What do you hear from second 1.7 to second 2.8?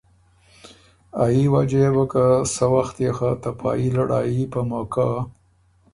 يې بُک که سۀ